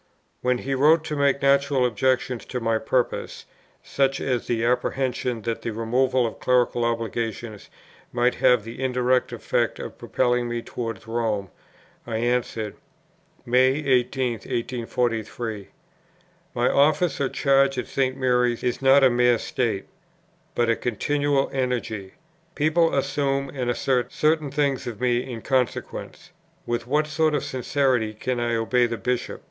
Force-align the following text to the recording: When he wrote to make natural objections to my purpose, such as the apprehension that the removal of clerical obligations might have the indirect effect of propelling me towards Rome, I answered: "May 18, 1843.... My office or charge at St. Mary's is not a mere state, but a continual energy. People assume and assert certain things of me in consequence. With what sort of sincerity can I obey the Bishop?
When 0.41 0.57
he 0.57 0.73
wrote 0.73 1.03
to 1.03 1.15
make 1.15 1.43
natural 1.43 1.85
objections 1.85 2.43
to 2.45 2.59
my 2.59 2.79
purpose, 2.79 3.45
such 3.83 4.19
as 4.19 4.47
the 4.47 4.65
apprehension 4.65 5.43
that 5.43 5.61
the 5.61 5.69
removal 5.69 6.25
of 6.25 6.39
clerical 6.39 6.83
obligations 6.85 7.69
might 8.11 8.33
have 8.33 8.63
the 8.63 8.81
indirect 8.83 9.31
effect 9.31 9.77
of 9.77 9.99
propelling 9.99 10.49
me 10.49 10.63
towards 10.63 11.05
Rome, 11.07 11.51
I 12.07 12.17
answered: 12.17 12.77
"May 13.45 13.73
18, 13.85 14.31
1843.... 14.89 15.67
My 16.55 16.67
office 16.67 17.21
or 17.21 17.29
charge 17.29 17.77
at 17.77 17.85
St. 17.85 18.17
Mary's 18.17 18.63
is 18.63 18.81
not 18.81 19.03
a 19.03 19.09
mere 19.11 19.37
state, 19.37 19.85
but 20.55 20.67
a 20.67 20.75
continual 20.75 21.47
energy. 21.53 22.13
People 22.55 22.95
assume 22.95 23.49
and 23.53 23.69
assert 23.69 24.11
certain 24.11 24.49
things 24.49 24.87
of 24.87 24.99
me 24.99 25.19
in 25.31 25.43
consequence. 25.43 26.31
With 26.65 26.87
what 26.87 27.05
sort 27.05 27.35
of 27.35 27.43
sincerity 27.43 28.15
can 28.15 28.39
I 28.39 28.55
obey 28.55 28.87
the 28.87 28.97
Bishop? 28.97 29.39